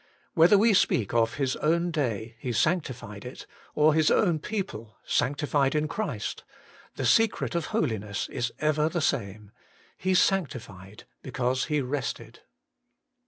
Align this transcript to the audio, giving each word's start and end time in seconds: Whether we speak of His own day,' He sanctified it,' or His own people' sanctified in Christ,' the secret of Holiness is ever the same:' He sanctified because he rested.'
Whether 0.33 0.57
we 0.57 0.73
speak 0.73 1.13
of 1.13 1.35
His 1.35 1.55
own 1.57 1.91
day,' 1.91 2.35
He 2.39 2.53
sanctified 2.53 3.23
it,' 3.23 3.45
or 3.75 3.93
His 3.93 4.09
own 4.09 4.39
people' 4.39 4.97
sanctified 5.05 5.75
in 5.75 5.87
Christ,' 5.87 6.43
the 6.95 7.05
secret 7.05 7.53
of 7.53 7.67
Holiness 7.67 8.27
is 8.29 8.51
ever 8.57 8.89
the 8.89 8.99
same:' 8.99 9.51
He 9.99 10.15
sanctified 10.15 11.03
because 11.21 11.65
he 11.65 11.81
rested.' 11.81 12.39